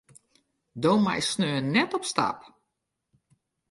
Do 0.85 0.91
meist 1.05 1.29
sneon 1.33 1.65
net 1.77 1.95
op 1.97 2.03
stap. 2.11 2.37